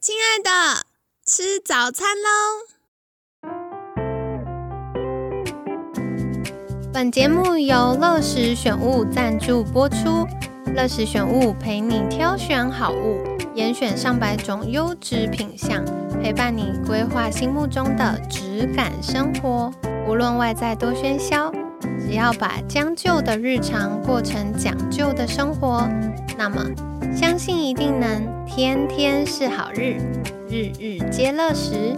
[0.00, 0.50] 亲爱的，
[1.24, 2.28] 吃早餐喽！
[6.92, 10.26] 本节目由乐时选物赞助播出。
[10.74, 13.22] 乐时选物陪你挑选好物，
[13.54, 15.84] 严选上百种优质品相，
[16.22, 19.70] 陪伴你规划心目中的质感生活。
[20.08, 21.52] 无论外在多喧嚣，
[22.12, 25.88] 只要把将就的日常过成讲究的生活，
[26.36, 26.62] 那么
[27.16, 29.96] 相信一定能天天是好日，
[30.46, 31.96] 日日皆乐时。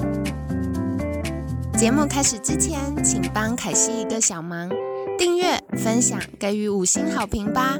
[1.76, 4.70] 节目开始之前，请帮凯西一个小忙，
[5.18, 7.76] 订阅、分享、给予五星好评吧。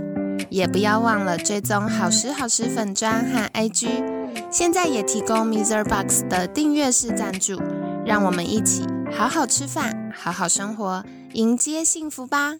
[0.50, 3.86] 也不要忘了追踪好时好时粉砖和 IG，
[4.50, 7.62] 现在也提供 Miser Box 的订阅式赞助，
[8.04, 8.84] 让我们一起
[9.16, 11.04] 好好吃饭，好好生活，
[11.34, 12.56] 迎接幸福吧！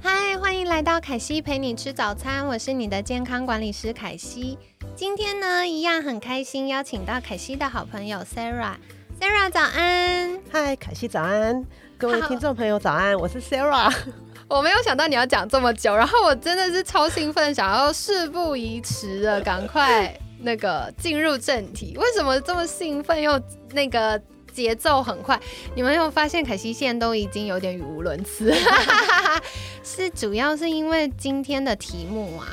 [0.00, 4.56] 嗨，欢迎来到凯西陪你吃早餐，我是你的健康管理师凯西。
[4.94, 8.76] 今天呢，一样很开心，邀请到凯西的好朋友 Sarah。
[9.20, 11.66] Sarah 早安，嗨，凯西早安。
[11.98, 13.16] 各位听众朋友，早安！
[13.16, 13.92] 我是 Sarah。
[14.46, 21.96] 我没有想到你要讲这么久，然后我真的是超兴奋，想要事不宜迟的赶快那个进入正题。
[21.96, 23.40] 为什么这么兴奋又
[23.72, 24.20] 那个
[24.52, 25.40] 节奏很快？
[25.74, 28.52] 你们有发现凯西现在都已经有点语无伦次？
[29.84, 32.46] 是主要是因为今天的题目啊，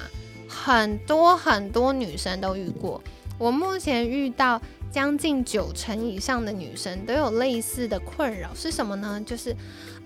[0.47, 3.01] 很多很多女生都遇过。
[3.37, 4.61] 我目前遇到。
[4.91, 9.21] 将近九成以上的女生都有类似的困扰，是什么呢？
[9.25, 9.53] 就是，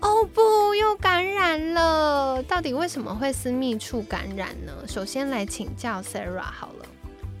[0.00, 2.42] 哦不，又感染了。
[2.42, 4.72] 到底为什么会私密处感染呢？
[4.88, 6.86] 首先来请教 Sarah 好了。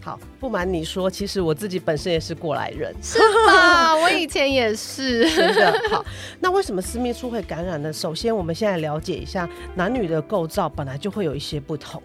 [0.02, 3.94] 好，不瞒你说，其实我自己本身也是过来人，是吧？
[4.00, 5.28] 我以前也是。
[5.34, 6.04] 真的好，
[6.40, 7.92] 那为什么私密处会感染呢？
[7.92, 12.02] 首先，我们现在了解一下男女的构造，本来就会有一些不同。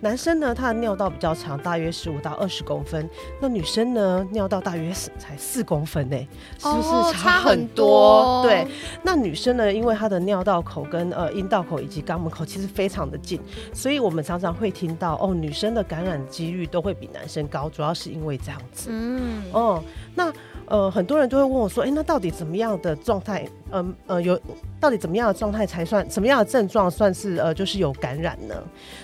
[0.00, 3.08] 男生呢，他的尿道比较长，大约十五到二十公分。
[3.40, 6.16] 那女生呢，尿道大约是才四公分呢，
[6.58, 8.42] 是不是差很多？
[8.42, 8.66] 对。
[9.02, 13.40] 那女生呢，因为她的尿道口跟呃阴道口以及肛门口其实非常的近，
[13.72, 18.88] 所以我们常常会听到哦，女生的感染几率都会比男生高，主要是因为这样子。
[18.90, 19.42] 嗯。
[19.52, 19.82] 哦，
[20.14, 20.32] 那。
[20.70, 23.46] 呃，很多人都会问我说：“哎，那到底怎么样的状态？
[23.72, 24.40] 嗯呃，有
[24.80, 28.54] 到底怎么样的状态才算什么样的症状算是呃，就是有感染呢？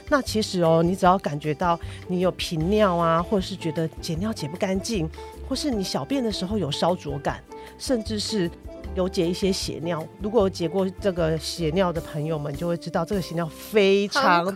[0.09, 5.11] 那其实哦，你只要感觉到你有频尿啊，或者是觉得解尿解不干净，
[5.49, 7.43] 或是你小便的时候有烧灼感，
[7.77, 8.51] 甚至是。
[8.95, 14.55] 有解一些血尿，如果解过这个血尿的朋友们就会知道，这个血尿非常痛，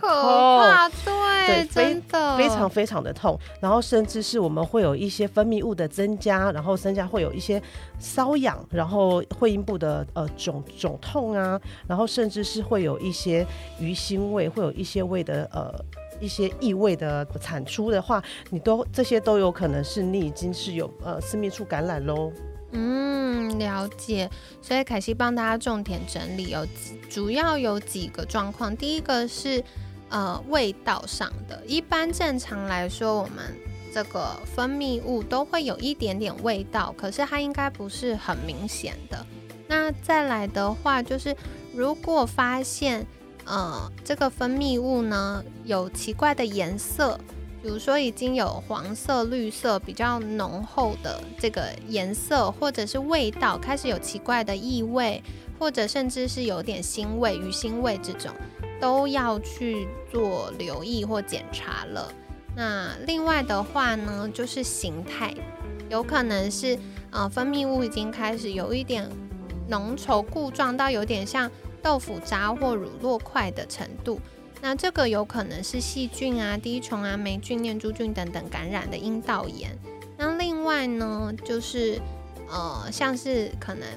[1.05, 1.13] 对，
[1.69, 3.37] 真的非常非常的痛。
[3.59, 7.61] 然后甚至是我们会有一些分泌物的增加，然后增加会有一些
[7.99, 13.45] 瘙痒，然后会阴部的呃肿肿痛啊，然后甚至是会有一些
[13.79, 15.73] 鱼腥味，会有一些味的呃
[16.19, 22.31] 一些异味的产出的话，你都这些都有可能是你已经是有呃私密处感染喽。
[22.73, 24.29] 嗯，了解。
[24.61, 26.65] 所以凯西帮大家重点整理，有
[27.09, 28.73] 主要有几个状况。
[28.77, 29.61] 第一个是
[30.11, 33.43] 呃味道上的，一般正常来说，我们
[33.91, 39.25] 这个分泌物都会有一点点味道，可是它应该不是很明显的。
[39.67, 41.35] 那再来的话，就是
[41.73, 43.03] 如果发现
[43.45, 47.19] 呃这个分泌物呢有奇怪的颜色。
[47.63, 55.21] 比如说已经有黄色、绿色比较浓厚的这个颜色，或者是味道开始有奇怪的异味，
[55.59, 58.31] 或者甚至是有点腥味、鱼腥味这种，
[58.81, 62.11] 都要去做留意或检查了。
[62.53, 65.33] 那另外的话呢，就是形态，
[65.89, 66.77] 有可能是
[67.11, 69.09] 呃分泌物已经开始有一点
[69.69, 71.49] 浓稠固状到有点像
[71.81, 74.19] 豆腐渣或乳酪块的程度。
[74.63, 79.75] 那这个有可能是细菌啊、滴虫啊、霉菌、念珠菌等等感染的阴道炎。
[80.17, 81.99] 那另外呢，就是
[82.47, 83.87] 呃，像是可能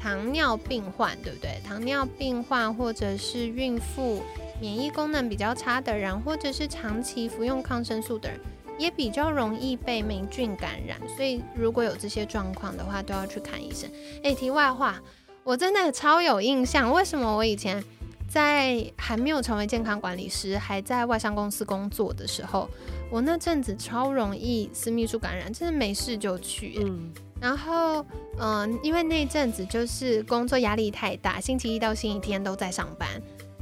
[0.00, 1.60] 糖尿病患，对不对？
[1.66, 4.22] 糖尿病患或者是孕妇、
[4.60, 8.40] 免疫功能比较差的人，或者是长期服用抗生素的人，
[8.78, 10.98] 也比较容易被霉菌感染。
[11.16, 13.90] 所以如果有这些状况的话，都要去看医生。
[14.22, 15.00] 诶，题外话，
[15.44, 17.82] 我真的超有印象，为什么我以前？
[18.30, 22.68] 在还没有成为健康管理师，还在外商公司工作的时候，
[23.10, 26.78] 我那阵子超容易私密处感染，真的没事就去。
[26.82, 28.04] 嗯，然后
[28.38, 33.08] 嗯，因为那阵子就是工作压力太大，星期一到星期天都在上班，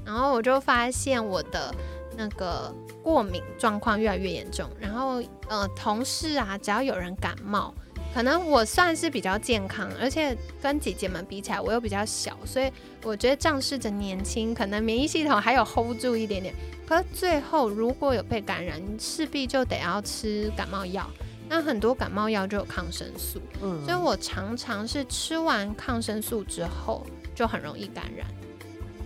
[0.05, 1.75] 然后我就发现我的
[2.17, 4.69] 那个过敏状况越来越严重。
[4.81, 7.75] 然后呃，同事啊，只要有人感冒。
[8.14, 12.72] 可能我算是比较健康，而且跟姐姐们比起来，我又比较小，所以
[13.02, 16.55] 我觉得仗势着年轻，可能免疫系统还有 hold 住一点点。
[16.88, 21.06] 可是最后如果有被感染，势必就得要吃感冒药。
[21.48, 28.26] 那很多感冒药就有抗生素，嗯，所以我常常是吃完抗生素之后就很容易感染。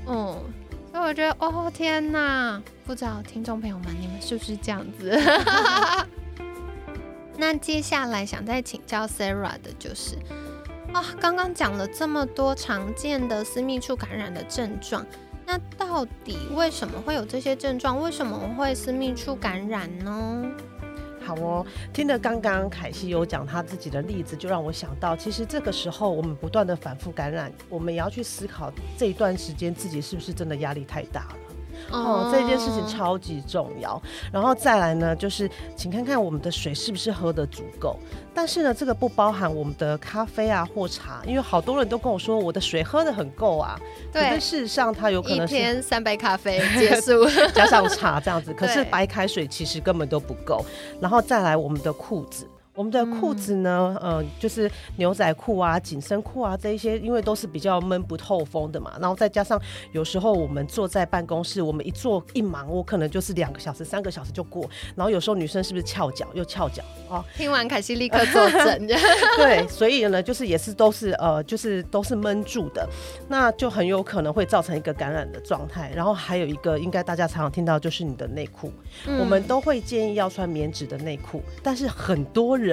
[0.06, 0.42] 嗯，
[0.90, 5.19] 所以我觉得，哦天哪，不知道听众朋友们你们是不是这样子？
[7.37, 10.16] 那接下来想再请教 Sarah 的就是，
[10.92, 15.06] 啊，刚刚讲了这么多常见的私密处感染的症状，
[15.46, 18.00] 那到底为什么会有这些症状？
[18.00, 20.44] 为什么会私密处感染呢？
[21.30, 31.36] 好哦，听了刚刚凯西有讲他自己的例子，就让我想到，其实这个时候我们不断的反复感染，我们也要去思考这一段时间自己是不是真的压力太大了。
[31.90, 34.00] 哦，这件事情超级重要。
[34.32, 37.96] 然后再来呢，就是请看看我们的水是不是喝的足够。
[38.32, 43.78] 但是呢，这个不包含我们的咖啡啊或茶，因为好多人都跟我说我的水喝的很够啊。
[44.12, 44.38] 对。
[44.40, 48.54] 事实上，它有可能一天三杯咖啡 结束，加上茶这样子。
[48.54, 50.64] 可是 白开水其实根本都不够。
[51.00, 52.46] 然后再来我们的裤子。
[52.80, 58.90] 我们的裤子呢，呃，就是牛仔裤啊、紧身裤啊这一些，因为都是比较闷不透风的嘛。
[58.98, 59.60] 然后再加上
[59.92, 64.66] 有时候我们坐在办公室，我们一坐一忙，我可能就是两个小时、三个小时就过。
[64.96, 67.22] 然后有时候女生是不是翘脚又翘脚哦？
[67.36, 68.86] 听完凯西立刻坐 正。
[69.36, 72.88] 对，所以呢，就是也是都是呃，就是都是闷住的，
[73.28, 75.92] 那就很有可能会造成一个感染的状态。
[75.94, 78.72] 然后还有一个，应该大家常常听到就是你的内裤，
[79.18, 82.56] 我们都会建议要穿棉质的内裤，但是很多。
[82.60, 82.69] 人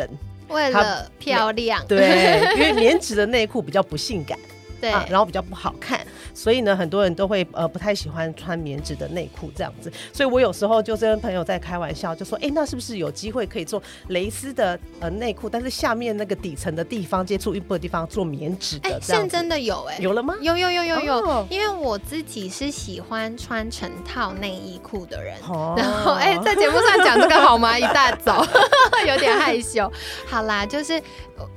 [0.50, 4.38] 为了漂亮，对，因为 棉质的内裤比较不性感，
[4.80, 6.00] 对，然后比较不好看。
[6.34, 9.92] 所以呢，很多人都会呃不太喜欢穿棉质的内裤这样子。
[10.14, 15.50] 所以我有时候就跟朋友在开玩笑，就说：“哎，那是不是有机会可以做蕾丝的呃内裤？
[15.50, 20.36] 但是下面那个底层的地方接触衣部的地方做棉质的？”哎，现在真的有哎，有了吗？
[20.42, 21.48] 有有有有有。
[21.50, 27.78] 因为我自己是喜欢穿成套内衣裤的人，哦然后哎，在节目上讲这个好吗？
[27.78, 28.46] 一大早
[29.08, 29.92] 有点害羞。
[30.28, 31.02] 好啦，就是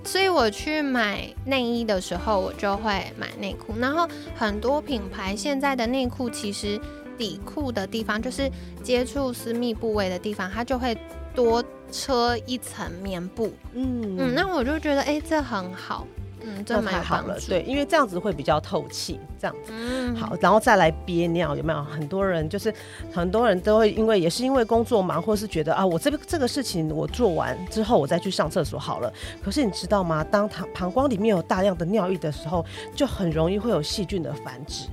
[0.05, 4.81] 所以我去买内衣的时候，我就会买内裤，然后很多。
[4.81, 6.81] 品牌现在的内裤其实
[7.17, 8.51] 底裤的地方，就是
[8.83, 10.97] 接触私密部位的地方，它就会
[11.33, 11.63] 多
[11.93, 13.53] 车一层棉布。
[13.75, 16.07] 嗯嗯，那我就觉得，哎，这很好。
[16.43, 19.73] 嗯，这太好了，对，因为这样子会比较透气，这样子。
[19.75, 21.83] 嗯，好，然后再来憋尿，有没有？
[21.85, 22.73] 很多人就是
[23.13, 29.13] 很多人都会因为也是因为工作忙，或是觉得啊，我这个这个事情我做完之后，我再去上厕所好了。
[29.43, 30.25] 可是你知道吗？
[30.25, 32.65] 当膀膀胱里面有大量的尿液的时候，
[32.95, 34.89] 就很容易会有细菌的繁殖。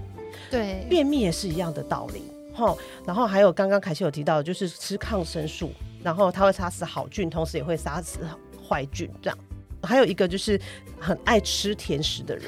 [0.50, 2.24] 对，便秘也是一样的道理。
[2.54, 5.72] 吼，然后还有刚刚凯西有提到，就是吃抗生素，
[6.04, 8.20] 然后它会杀死好菌，同时也会杀死
[8.68, 9.38] 坏菌，这样。
[9.88, 10.60] 还有一个就是
[11.00, 12.46] 很爱吃甜食的人，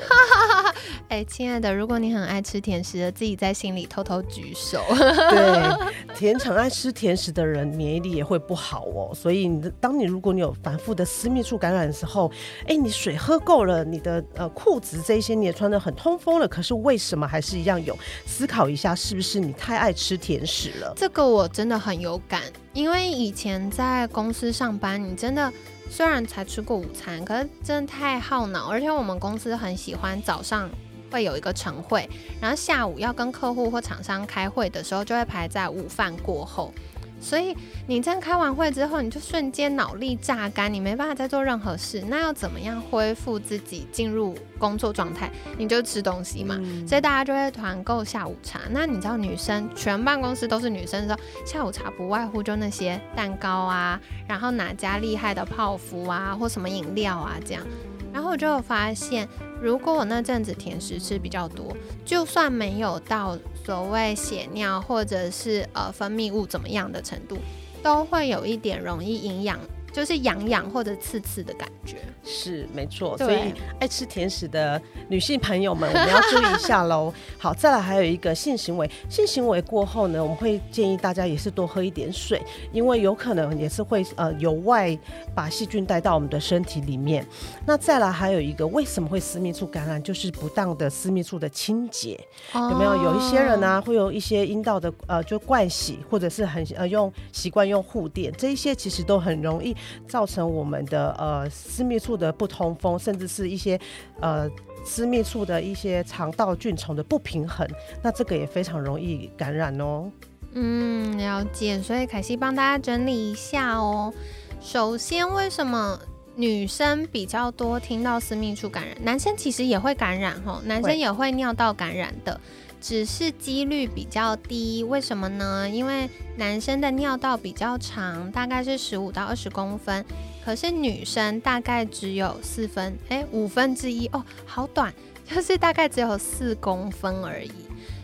[1.08, 4.84] 哎，亲爱的，如果你很爱吃甜食的，自己在心里偷偷举手。
[4.90, 5.78] 对，
[6.16, 9.16] 甜很爱吃甜食的人，免疫力也会不好哦。
[9.16, 12.30] 所以，你的当你如果你有反复的私密处感染的时候，
[12.68, 17.98] 哎，你水喝够了，你的呃裤子这些你也穿的很通风了，可是为什么还是一样有？
[18.26, 20.94] 思考一下，是不是你太爱吃甜食了？
[20.98, 22.42] 这个我真的很有感，
[22.74, 25.52] 因为以前在公司上班，你真的。
[25.90, 30.70] 虽然才吃过午餐，可是真的太耗脑，而且我们公司很喜欢早上
[31.12, 32.08] 会有一个晨会，
[32.40, 36.74] 然后下午要跟客户或厂商开会的时候，就会排在午饭过后。
[37.20, 37.56] 所以
[37.88, 42.04] 你这样开完会之后，你就瞬间脑力榨干，你没办法再做任何事。
[42.08, 45.30] 那要怎么样恢复自己进入工作状态？
[45.58, 46.56] 你就吃东西嘛。
[46.88, 48.62] 所以大家就会团购下午茶。
[48.72, 57.64] 那你知道女生全办公室都是女生的时候，下午茶不外乎就那些蛋糕啊，然后哪家厉害的泡芙啊，或什么饮料啊这样。
[58.12, 59.28] 然后我就发现，
[59.62, 63.38] 如果我那阵子甜食吃比较多，就算没有到
[63.70, 67.38] 所谓血尿或者是呃分泌物怎么样的程度，
[67.84, 69.60] 都会有一点容易营养。
[69.92, 73.18] 就是痒痒或者刺刺的感觉，是没错。
[73.18, 77.12] 所以爱吃甜食的女性朋友们，我们要注意一下喽。
[77.40, 82.42] 好，再来还有一个性行为，性行为过后呢，我们会建议大家也是多喝一点水，
[82.72, 84.98] 因为有可能也是会呃由外
[85.34, 87.26] 把细菌带到我们的身体里面。
[87.66, 90.02] 那再来还有一个，为什么会私密处感染？
[90.04, 92.20] 就是不当的私密处的清洁，
[92.54, 93.00] 有没有？
[93.00, 99.76] 有一些人呢，会有一些阴道的呃就惯洗，或者是很呃用习惯用护垫，这一些其实都很容易。
[100.08, 103.80] 造成我们的呃私密处的不通风，甚至是一些
[104.20, 104.50] 呃
[104.86, 107.68] 私密处的一些肠道菌虫的不平衡，
[108.02, 110.12] 那这个也非常容易感染哦。
[110.54, 111.80] 嗯，了解。
[111.82, 114.14] 所以凯西帮大家整理一下哦。
[114.62, 116.00] 首先，为什么
[116.36, 122.40] 女生比较多听到私密处感染，男生其实也会感染吼，男生也会尿道感染的，
[122.82, 124.84] 只是几率比较低。
[124.84, 125.70] 为什么呢？
[125.70, 130.06] 因为男生的尿道比较长，大概是十五到二十公分，
[130.44, 134.94] 可是女生大概只有四分，哎，五分之一哦，好短，
[135.30, 137.52] 就是大概只有四公分而已。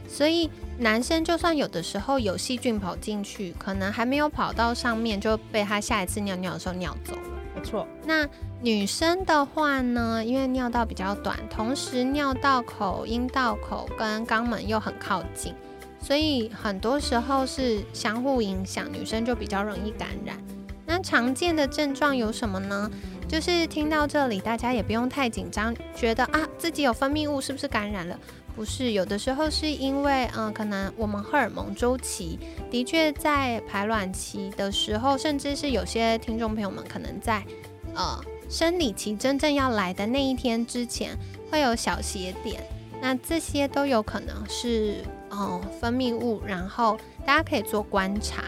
[0.08, 7.18] 所以男生就算有的时候有细菌跑进去，可能还没有跑到上面，就被他下一次尿尿的时候尿走。
[8.06, 8.28] 那
[8.62, 15.54] 女生的话呢，因为尿道比较短，同时尿道口、阴道口跟肛门又很靠近，
[16.00, 20.38] 所以很多时候是相互影响，女生就比较容易感染。
[20.86, 22.90] 那常见的症状有什么呢？
[23.28, 28.20] 就是听到这里，大家也不用太紧张，觉得啊自己有分泌物是不是感染了？
[28.56, 32.40] 不是，有的时候是因为，嗯，可能我们荷尔蒙周期
[32.72, 37.46] 的确在排卵期的时候，甚至是有些听众朋友们可能在，
[37.94, 38.18] 呃，
[38.50, 41.18] 生理期真正要来的那一天之前
[41.52, 42.64] 会有小血点，
[43.02, 48.42] 那这些都有可能是，哦，分泌物，然后大家可以做观察。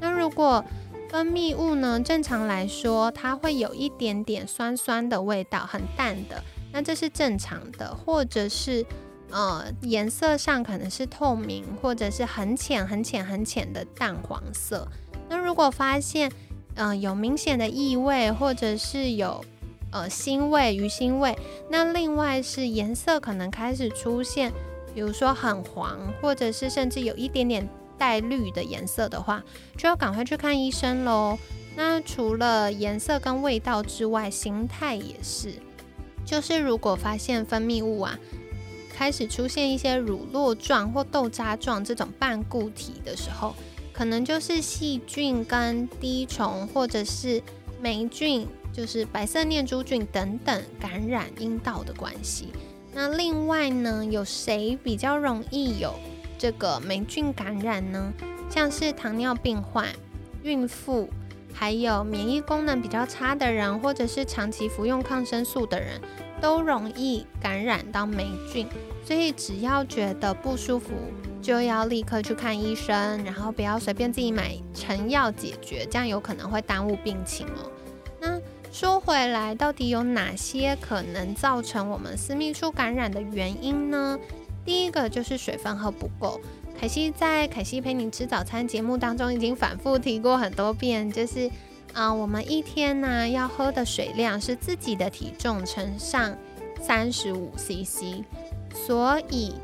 [0.00, 0.64] 那如果
[1.08, 6.42] 分泌物呢，正常来说它会有一点点酸酸的味道，很淡的，
[6.72, 8.84] 那这是正常的，或者是。
[9.34, 14.86] 呃，颜色上可能是透明，或者是很浅、很浅、很浅的淡黄色。
[15.28, 16.30] 那如果发现，
[16.76, 19.44] 呃，有明显的异味，或者是有
[19.90, 21.36] 呃腥味、鱼腥味，
[21.68, 24.52] 那另外是颜色可能开始出现，
[24.94, 29.42] 比如说很黄，或者是甚至有一点点带绿的颜色的话，
[29.76, 31.36] 就要赶快去看医生喽。
[31.74, 35.54] 那除了颜色跟味道之外，形态也是，
[36.24, 38.16] 就是如果发现分泌物啊。
[38.96, 43.54] 开始出现一些乳酪状或豆渣状这种半固体的时候，
[43.92, 47.42] 可能就是细菌跟滴虫或者是
[47.80, 52.52] 霉菌，就是白色念珠菌等等感染阴道的关系。
[52.92, 55.92] 那另外呢，有谁比较容易有
[56.38, 58.12] 这个霉菌感染呢？
[58.48, 59.88] 像是糖尿病患、
[60.44, 61.08] 孕妇，
[61.52, 66.00] 还有免疫功能比较差的人，或者是长期服用抗生素的人。
[66.40, 68.66] 都容易感染到霉菌，
[69.04, 70.92] 所以只要觉得不舒服，
[71.40, 77.70] 就要立刻去看医生，然后不要随便自己买成药解决，这样有可能会耽误病情哦。
[78.20, 78.40] 那
[78.72, 84.18] 说回来，到底有哪些可能造成我们私密处感染的原因呢？
[84.64, 86.40] 第一个就是水分喝不够。
[86.78, 91.50] 凯西在凯西陪你吃早餐节目当中已经反复提过很多遍，就是。
[91.94, 96.36] 啊，我们一天呢要喝的水量是自己的体重乘上
[96.82, 98.24] 三十五 CC，
[98.74, 99.54] 所以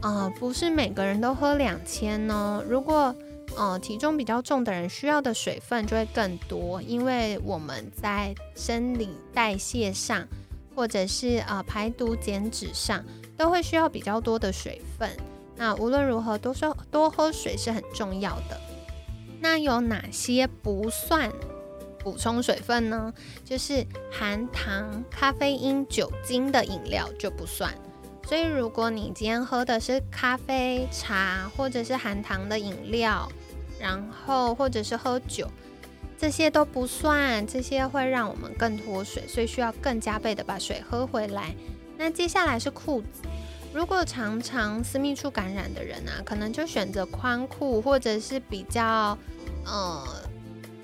[0.00, 2.64] 啊，不是每个人都喝两千呢。
[2.66, 3.14] 如果
[3.54, 10.26] 呃体重比较重的人，需要的水分就会更多，因为我们在生理代谢上，
[10.74, 13.04] 或者是啊排毒减脂上，
[13.36, 15.10] 都会需要比较多的水分。
[15.56, 18.58] 那无论如何，多说多喝水是很重要的。
[19.40, 21.30] 那有哪些不算？
[22.04, 23.12] 补充水分呢，
[23.44, 27.72] 就是含糖、咖啡因、酒精的饮料就不算。
[28.28, 33.26] 所以，如果你今天喝的是咖啡、茶，或者是含糖的饮料，
[33.78, 35.46] 然后或者是喝酒，
[36.18, 37.46] 这些都不算。
[37.46, 41.54] 这些会让我们更脱水，所以需要更加倍的把水喝回来。
[41.96, 43.22] 那接下来是裤子，
[43.72, 49.16] 如果常常私密处感染的人啊，可能就选择宽裤，或者是比较
[49.64, 50.02] 呃。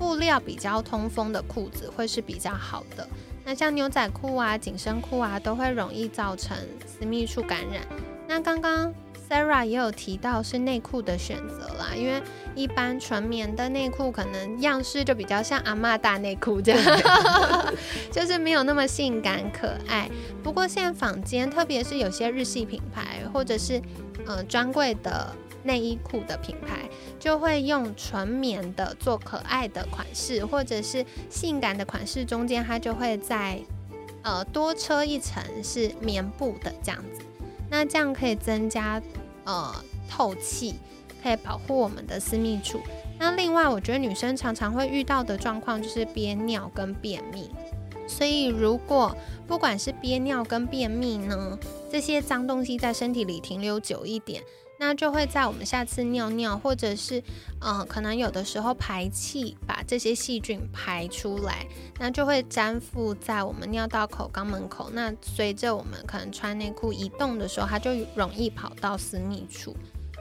[0.00, 3.06] 布料比较通风的裤子会是比较好的。
[3.44, 7.82] 那像牛仔裤啊、紧身裤啊，都会容易造成私密处感染。
[8.26, 8.92] 那刚刚
[9.28, 12.22] Sarah 也有提到是内裤的选择啦，因为
[12.54, 17.00] 一般纯棉的内裤可能样式就比较像阿妈大内裤这样，
[18.10, 20.10] 就是没有那么性感可爱。
[20.42, 23.82] 不过现在坊间，特别是有些日系品牌或者是
[24.26, 25.36] 呃专柜的。
[25.62, 26.88] 内衣裤的品牌
[27.18, 33.60] 就会用纯棉的做可爱的款式，或者是性感的款式，中间它就会在
[34.22, 37.22] 呃多车一层是棉布的这样子，
[37.70, 39.00] 那这样可以增加
[39.44, 39.74] 呃
[40.08, 40.74] 透气，
[41.22, 42.80] 可以保护我们的私密处。
[43.18, 47.50] 那另外，我觉得女生常常会遇到的状况就是憋尿跟便秘，
[48.06, 49.14] 所以如果
[49.46, 51.58] 不管是憋尿跟便秘呢，
[51.92, 54.42] 这些脏东西在身体里停留久一点。
[54.82, 57.22] 那就会在我们下次尿尿，或者是，
[57.60, 61.66] 嗯，可能有的时候排气把这些细菌排出来，
[61.98, 64.88] 那就会粘附在我们尿道口、肛门口。
[64.94, 69.76] 那随着我们可能穿内裤移动的时候，它就容易跑到私密处，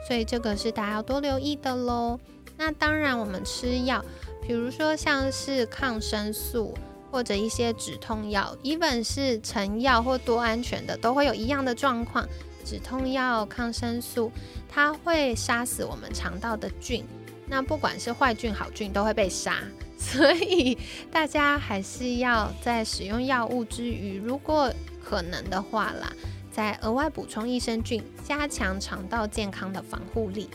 [0.06, 2.20] 所以这个是大家要多留意的喽。
[2.58, 4.04] 那当然，我们吃药，
[4.46, 6.74] 比如说像是抗生素，
[7.10, 12.28] 或者一些止痛药，even 是成药或多安全的，都会有一样的状况。
[12.64, 14.30] 止痛药、抗生素，
[14.68, 17.04] 它会杀死我们肠道的菌。
[17.46, 19.56] 那不管是坏菌、好菌，都会被杀。
[19.98, 20.78] 所以
[21.10, 24.72] 大家还是要在使用药物之余，如果
[25.04, 26.10] 可能的话啦，
[26.50, 30.48] 再额外补充益生菌，加强肠道健康的防护力。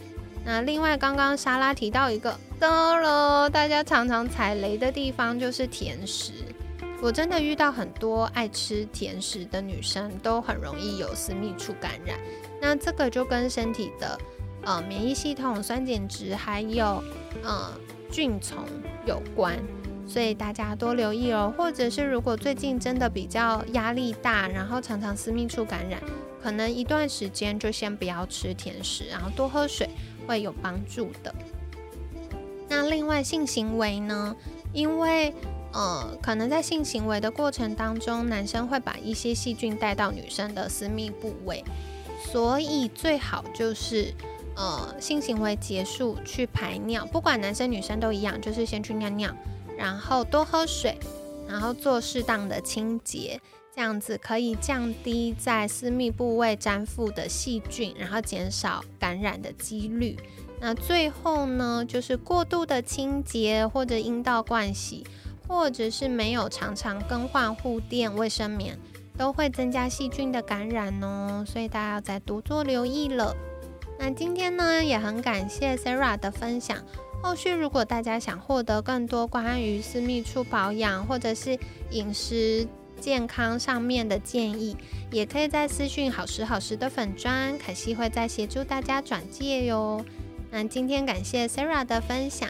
[0.43, 6.31] 那另外，刚刚莎拉提到一个，得了，大家常常踩雷的地方就是甜食。
[7.01, 12.17] 我真的遇到很多爱吃甜食的女生，都很容易有私密处感染。
[12.61, 14.17] 那这个就跟身体的
[14.63, 17.03] 呃免疫系统、酸碱值还有
[17.43, 17.71] 呃
[18.11, 18.65] 菌虫
[19.05, 19.59] 有关，
[20.07, 21.53] 所以大家多留意哦。
[21.57, 26.01] 或者是如果最近真的比较压力大，然后常常私密处感染，
[26.41, 29.89] 可能一段时间就先不要吃甜食，然后多喝水。
[30.27, 31.35] 会有帮助的。
[32.67, 34.35] 那另外性行为呢？
[34.73, 35.31] 因为
[35.75, 41.61] 呃，可能在性行为的过程当中，男生会把一些细菌带到女生的私密部位，
[42.31, 44.13] 所以最好就是
[44.55, 49.35] 呃，性行为结束去排尿，不管男生女生都一样，就是先去尿尿，
[49.77, 50.97] 然后多喝水，
[51.45, 53.41] 然后做适当的清洁。
[53.75, 60.17] 这样子可以降低在私密部位粘附的细菌，然后减少感染的几率。
[60.61, 65.05] 那最后呢，就是过度的清洁或者阴道灌洗，
[65.47, 68.77] 或者是没有常常更换护垫、卫生棉，
[69.17, 71.43] 都会增加细菌的感染哦。
[71.47, 73.35] 所以大家要再多做留意了。
[73.97, 76.77] 那今天呢，也很感谢 Sarah 的分享。
[77.23, 81.57] 后续如果大家想获得更多关于私密处保养或者是
[81.91, 82.67] 饮食，
[82.99, 84.75] 健康上面的建议，
[85.11, 90.05] 也可以在私讯好时好时的粉砖，凯西会再协助大家转介哟。
[90.51, 92.49] 那今天感谢 Sarah 的分享，